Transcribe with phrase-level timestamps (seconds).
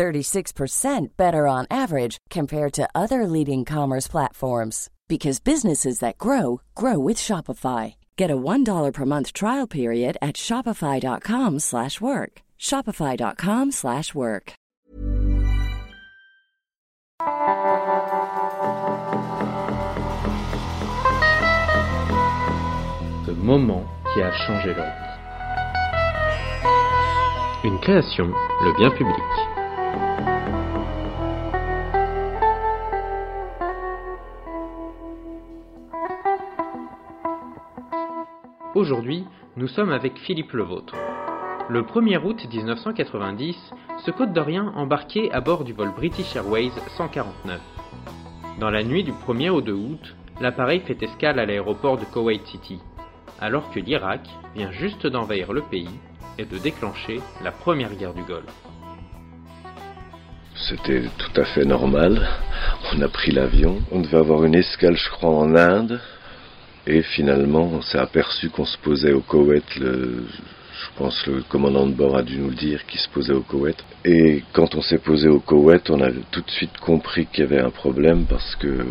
[0.00, 6.98] 36% better on average compared to other leading commerce platforms because businesses that grow grow
[6.98, 7.96] with Shopify.
[8.16, 12.32] Get a $1 per month trial period at shopify.com/work.
[12.58, 14.52] shopify.com/work.
[23.26, 24.96] Ce moment qui a changé leur.
[27.64, 28.28] Une création,
[28.64, 29.49] le bien public.
[38.80, 39.26] Aujourd'hui,
[39.58, 40.94] nous sommes avec Philippe Levôtre.
[41.68, 43.54] Le 1er août 1990,
[44.06, 47.60] ce Côte d'Orient embarquait à bord du vol British Airways 149.
[48.58, 52.40] Dans la nuit du 1er au 2 août, l'appareil fait escale à l'aéroport de Kuwait
[52.46, 52.80] City,
[53.38, 56.00] alors que l'Irak vient juste d'envahir le pays
[56.38, 58.46] et de déclencher la première guerre du Golfe.
[60.54, 62.26] C'était tout à fait normal.
[62.94, 63.82] On a pris l'avion.
[63.92, 66.00] On devait avoir une escale, je crois, en Inde.
[66.86, 69.64] Et finalement, on s'est aperçu qu'on se posait au Koweït.
[69.76, 73.42] Je pense le commandant de bord a dû nous le dire, qu'il se posait au
[73.42, 73.76] Koweït.
[74.04, 77.46] Et quand on s'est posé au Koweït, on a tout de suite compris qu'il y
[77.46, 78.84] avait un problème parce que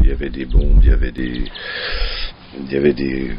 [0.00, 1.44] il y avait des bombes, il y avait des
[2.58, 3.32] il y avait des,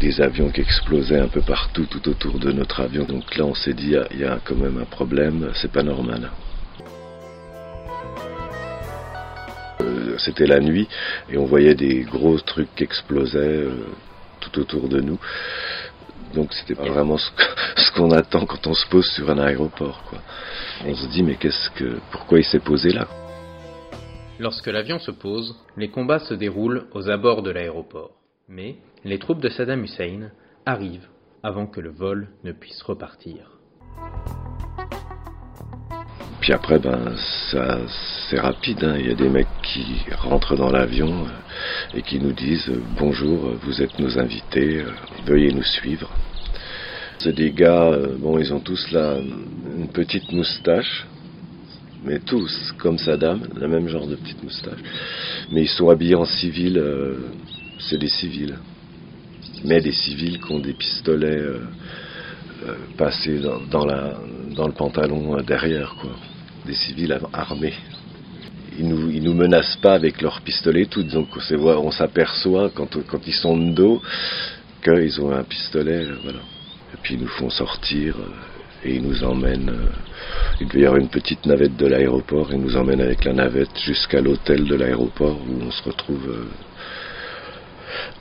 [0.00, 3.04] des, avions qui explosaient un peu partout, tout autour de notre avion.
[3.04, 6.30] Donc là, on s'est dit, il y, a quand même un problème, c'est pas normal.
[10.18, 10.88] C'était la nuit
[11.30, 13.86] et on voyait des gros trucs qui explosaient euh,
[14.40, 15.18] tout autour de nous.
[16.34, 20.02] Donc c'était pas vraiment ce qu'on attend quand on se pose sur un aéroport.
[20.84, 23.06] On se dit, mais qu'est-ce que, pourquoi il s'est posé là?
[24.40, 28.10] Lorsque l'avion se pose, les combats se déroulent aux abords de l'aéroport.
[28.48, 30.30] Mais les troupes de Saddam Hussein
[30.66, 31.08] arrivent
[31.42, 33.53] avant que le vol ne puisse repartir.
[36.44, 37.14] Puis après, ben,
[37.50, 37.78] ça,
[38.28, 38.84] c'est rapide.
[38.84, 38.96] Hein.
[39.00, 42.82] Il y a des mecs qui rentrent dans l'avion euh, et qui nous disent euh,
[42.98, 44.90] bonjour, vous êtes nos invités, euh,
[45.24, 46.10] veuillez nous suivre.
[47.16, 49.16] C'est des gars, euh, bon, ils ont tous là
[49.74, 51.06] une petite moustache,
[52.04, 54.80] mais tous, comme Saddam, le même genre de petite moustache.
[55.50, 57.30] Mais ils sont habillés en civil, euh,
[57.78, 58.58] c'est des civils.
[59.64, 61.60] Mais des civils qui ont des pistolets euh,
[62.66, 64.18] euh, passés dans, dans, la,
[64.54, 66.10] dans le pantalon euh, derrière, quoi.
[66.64, 67.74] Des civils armés.
[68.78, 73.26] Ils nous, ils nous menacent pas avec leurs pistolets tout, donc on s'aperçoit quand, quand
[73.26, 74.02] ils sont de dos
[74.82, 76.40] qu'ils ont un pistolet, voilà.
[76.92, 79.70] Et puis ils nous font sortir euh, et ils nous emmènent.
[79.70, 79.92] euh,
[80.60, 82.52] il devait y avoir une petite navette de l'aéroport.
[82.52, 86.46] Ils nous emmènent avec la navette jusqu'à l'hôtel de l'aéroport où on se retrouve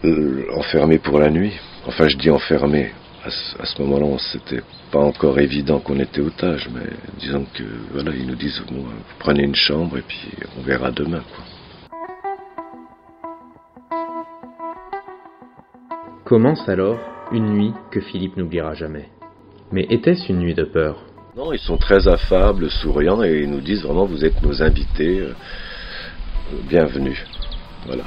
[0.05, 1.53] euh, enfermé pour la nuit.
[1.85, 2.93] Enfin, je dis enfermé.
[3.25, 6.89] À ce, moment-là, c'était pas encore évident qu'on était otage, mais
[7.19, 7.63] disons que
[7.93, 11.21] voilà, ils nous disent bon, vous prenez une chambre et puis on verra demain.
[11.33, 11.45] Quoi.
[16.25, 16.99] Commence alors
[17.31, 19.07] une nuit que Philippe n'oubliera jamais.
[19.71, 20.97] Mais était-ce une nuit de peur?
[21.37, 25.21] Non, ils sont très affables, souriants et ils nous disent vraiment vous êtes nos invités,
[25.21, 25.33] euh,
[26.67, 27.25] bienvenue.
[27.85, 28.03] Voilà.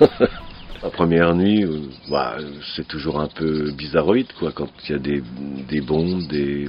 [0.82, 2.36] La première nuit, euh, bah,
[2.74, 5.22] c'est toujours un peu bizarroïde, quoi, quand il y a des,
[5.68, 6.68] des bombes, des,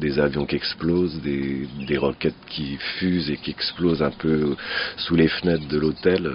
[0.00, 4.56] des avions qui explosent, des, des roquettes qui fusent et qui explosent un peu
[4.96, 6.34] sous les fenêtres de l'hôtel.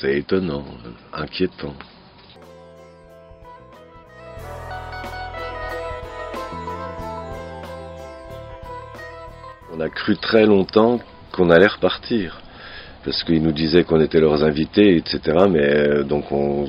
[0.00, 0.64] C'est étonnant,
[1.14, 1.74] inquiétant.
[9.72, 11.00] On a cru très longtemps
[11.32, 12.40] qu'on allait repartir.
[13.06, 15.20] Parce qu'ils nous disaient qu'on était leurs invités, etc.
[15.48, 16.66] Mais euh, donc on,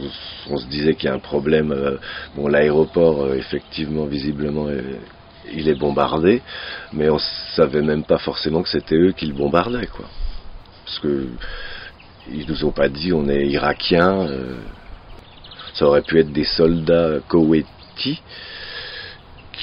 [0.51, 1.71] on se disait qu'il y a un problème.
[1.71, 1.97] euh,
[2.35, 4.67] bon, l'aéroport, euh, effectivement, visiblement,
[5.51, 6.43] il est bombardé.
[6.93, 7.17] Mais on
[7.55, 10.05] savait même pas forcément que c'était eux qui le bombardaient, quoi.
[10.85, 11.27] Parce que
[12.31, 14.27] ils nous ont pas dit on est irakiens.
[15.73, 18.21] ça aurait pu être des soldats koweïtis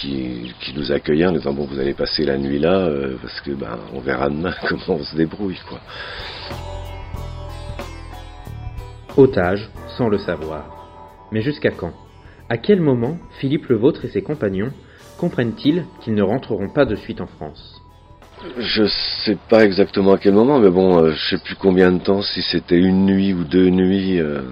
[0.01, 3.41] qui, qui nous accueillaient en disant bon vous allez passer la nuit là euh, parce
[3.41, 5.81] que ben on verra demain comment on se débrouille quoi.
[9.17, 10.65] Otage, sans le savoir.
[11.31, 11.93] Mais jusqu'à quand?
[12.49, 14.73] À quel moment Philippe le Vôtre et ses compagnons
[15.19, 17.81] comprennent-ils qu'ils ne rentreront pas de suite en France?
[18.59, 18.85] Je
[19.25, 22.23] sais pas exactement à quel moment, mais bon, euh, je sais plus combien de temps,
[22.23, 24.43] si c'était une nuit ou deux nuits euh,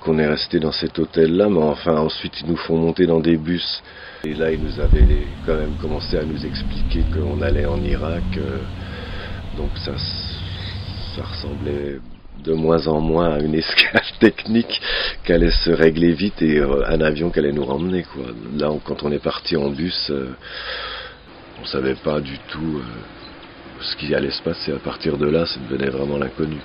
[0.00, 3.36] qu'on est resté dans cet hôtel-là, mais enfin ensuite ils nous font monter dans des
[3.36, 3.82] bus.
[4.24, 8.24] Et là ils nous avaient quand même commencé à nous expliquer qu'on allait en Irak,
[8.36, 8.58] euh,
[9.56, 9.92] donc ça,
[11.22, 11.98] ressemblait
[12.44, 14.80] de moins en moins à une escale technique
[15.24, 18.04] qui allait se régler vite et euh, un avion qui allait nous ramener.
[18.56, 20.34] Là, quand on est parti en bus, euh,
[21.60, 22.80] on savait pas du tout
[23.80, 24.72] ce qui allait se passer.
[24.72, 26.58] À partir de là, ça devenait vraiment l'inconnu.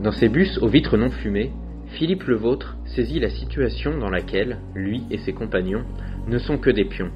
[0.00, 1.52] Dans ces bus aux vitres non fumées,
[1.92, 5.84] Philippe le Vôtre saisit la situation dans laquelle lui et ses compagnons
[6.26, 7.10] ne sont que des pions.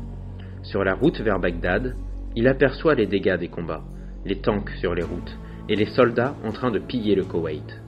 [0.63, 1.97] Sur la route vers Bagdad,
[2.35, 3.85] il aperçoit les dégâts des combats,
[4.27, 5.39] les tanks sur les routes
[5.71, 7.81] et les soldats en train de piller le Koweït.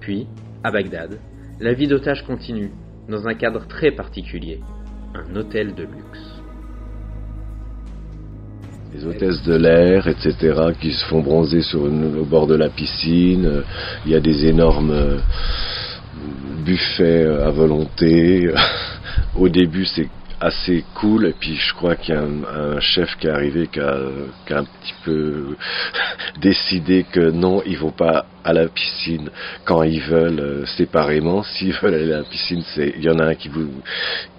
[0.00, 0.26] Puis,
[0.62, 1.18] à Bagdad,
[1.58, 2.70] la vie d'otage continue,
[3.08, 4.60] dans un cadre très particulier,
[5.14, 6.42] un hôtel de luxe.
[8.94, 13.62] Les hôtesses de l'air, etc., qui se font bronzer au bord de la piscine.
[14.04, 15.20] Il y a des énormes
[16.66, 18.50] euh, buffets à volonté.
[19.38, 20.08] Au début, c'est
[20.40, 23.80] assez cool et puis je crois qu'il y a un, chef qui est arrivé qui
[23.80, 23.98] a,
[24.46, 25.56] qui a, un petit peu
[26.40, 29.30] décidé que non ils vont pas à la piscine
[29.64, 31.42] quand ils veulent euh, séparément.
[31.56, 33.68] S'ils veulent aller à la piscine c'est il y en a un qui vous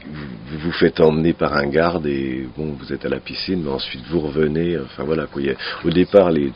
[0.10, 3.72] vous vous faites emmener par un garde et bon vous êtes à la piscine mais
[3.72, 4.78] ensuite vous revenez.
[4.78, 5.42] Enfin voilà quoi.
[5.84, 6.52] Au départ les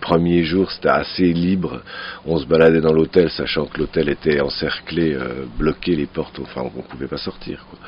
[0.00, 1.82] premiers jours c'était assez libre.
[2.24, 6.62] On se baladait dans l'hôtel sachant que l'hôtel était encerclé euh, bloqué les portes enfin
[6.76, 7.78] on pouvait pas sortir quoi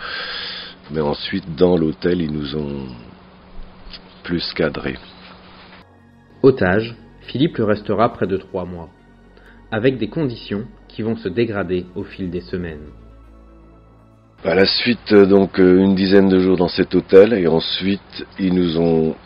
[0.90, 2.87] mais ensuite, dans l'hôtel, ils nous ont
[4.25, 4.99] plus cadrés.
[6.43, 8.88] Otage, Philippe le restera près de trois mois,
[9.70, 12.88] avec des conditions qui vont se dégrader au fil des semaines.
[14.44, 18.26] À la suite, euh, donc, euh, une dizaine de jours dans cet hôtel, et ensuite,
[18.38, 19.17] ils nous ont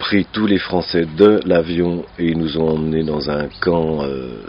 [0.00, 4.02] pris tous les Français de l'avion et ils nous ont emmenés dans un camp.
[4.02, 4.40] Euh,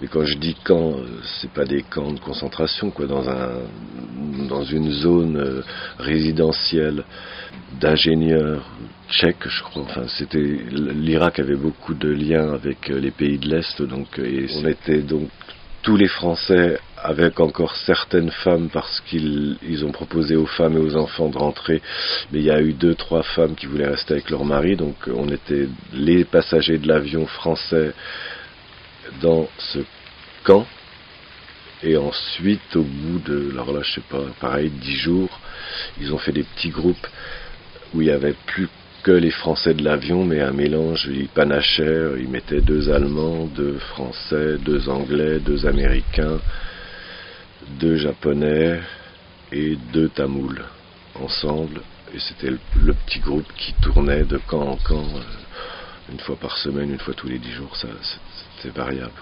[0.00, 1.04] mais quand je dis camp, euh,
[1.40, 3.50] c'est pas des camps de concentration, quoi, dans un
[4.48, 5.62] dans une zone euh,
[5.98, 7.04] résidentielle
[7.80, 8.64] d'ingénieurs
[9.10, 9.82] tchèques, je crois.
[9.82, 14.66] Enfin, c'était l'Irak avait beaucoup de liens avec les pays de l'Est, donc et on
[14.66, 15.28] était donc
[15.82, 20.96] tous les Français avec encore certaines femmes parce qu'ils ont proposé aux femmes et aux
[20.96, 21.80] enfants de rentrer,
[22.32, 24.96] mais il y a eu deux, trois femmes qui voulaient rester avec leur mari, donc
[25.06, 27.92] on était les passagers de l'avion français
[29.20, 29.78] dans ce
[30.42, 30.66] camp.
[31.84, 35.38] Et ensuite, au bout de, alors là, je sais pas, pareil, dix jours,
[36.00, 37.06] ils ont fait des petits groupes
[37.94, 38.68] où il y avait plus
[39.04, 43.78] que les Français de l'avion, mais un mélange, ils panachaient, ils mettaient deux Allemands, deux
[43.90, 46.40] Français, deux Anglais, deux Américains,
[47.80, 48.80] deux Japonais
[49.52, 50.62] et deux Tamouls
[51.14, 51.82] ensemble.
[52.14, 56.56] Et c'était le, petit groupe qui tournait de camp en camp, euh, une fois par
[56.58, 57.88] semaine, une fois tous les dix jours, ça,
[58.56, 59.12] c'était variable.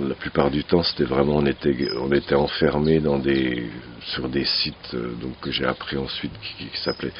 [0.00, 3.68] La plupart du temps, c'était vraiment, on était, on était enfermés dans des,
[4.14, 7.12] sur des sites, euh, donc que j'ai appris ensuite, qui, qui s'appelaient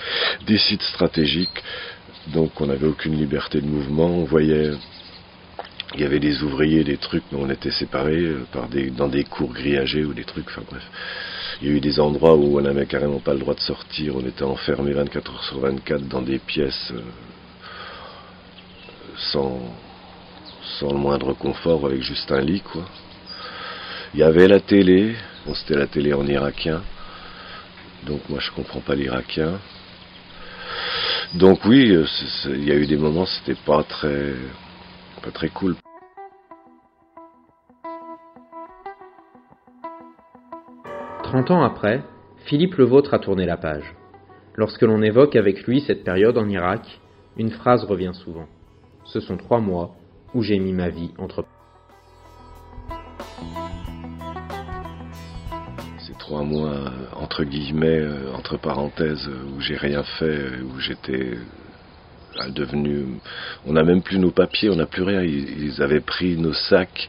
[0.46, 1.62] des sites stratégiques
[2.28, 4.06] donc on n'avait aucune liberté de mouvement.
[4.06, 4.70] On voyait,
[5.94, 9.08] il y avait des ouvriers, des trucs, mais on était séparés euh, par des, dans
[9.08, 10.48] des cours grillagés ou des trucs.
[10.48, 10.82] Enfin bref,
[11.60, 14.17] il y a eu des endroits où on n'avait carrément pas le droit de sortir.
[14.17, 17.02] On était enfermés 24 heures sur 24 dans des pièces euh,
[19.32, 19.60] sans,
[20.78, 22.84] sans le moindre confort, avec juste un lit, quoi.
[24.14, 25.14] Il y avait la télé.
[25.46, 26.82] Bon, c'était la télé en irakien.
[28.06, 29.58] Donc moi je comprends pas l'irakien.
[31.34, 32.06] Donc oui, euh,
[32.46, 34.34] il y a eu des moments, c'était pas très,
[35.22, 35.76] pas très cool.
[41.22, 42.02] Trente ans après,
[42.44, 43.94] Philippe le Vôtre a tourné la page.
[44.56, 47.00] Lorsque l'on évoque avec lui cette période en Irak,
[47.36, 48.46] une phrase revient souvent.
[49.05, 49.94] Ce sont trois mois
[50.34, 51.44] où j'ai mis ma vie entre
[56.22, 61.44] trois mois entre guillemets, euh, entre parenthèses, où j'ai rien fait, où j'étais euh,
[63.67, 65.22] On n'a même plus nos papiers, on n'a plus rien.
[65.22, 67.08] Ils, avaient pris nos sacs,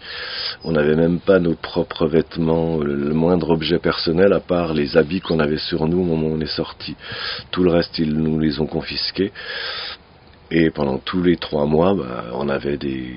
[0.64, 5.22] on n'avait même pas nos propres vêtements, le, moindre objet personnel à part les habits
[5.22, 6.96] qu'on avait sur nous au moment où on est sorti.
[7.52, 9.32] Tout le reste, ils nous les ont confisqués.
[10.52, 13.16] Et pendant tous les trois mois, bah, on avait des,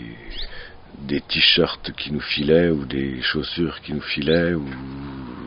[1.02, 4.64] des t-shirts qui nous filaient ou des chaussures qui nous filaient ou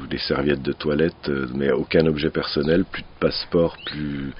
[0.09, 4.33] des serviettes de toilette, euh, mais aucun objet personnel, plus de passeport, plus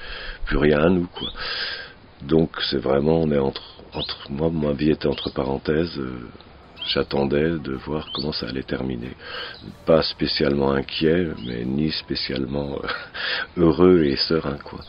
[0.46, 1.30] plus rien à nous quoi.
[2.22, 6.30] Donc c'est vraiment on est entre entre moi ma vie était entre parenthèses, euh,
[6.88, 9.12] J'attendais de voir comment ça allait terminer.
[9.86, 12.88] Pas spécialement inquiet, mais ni spécialement euh,
[13.58, 14.80] heureux et serein, quoi.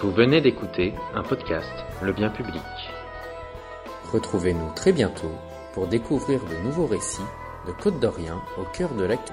[0.00, 2.62] Vous venez d'écouter un podcast, Le Bien Public.
[4.12, 5.34] Retrouvez-nous très bientôt
[5.74, 7.20] pour découvrir de nouveaux récits
[7.66, 9.32] de Côte d'Orient au cœur de l'actu.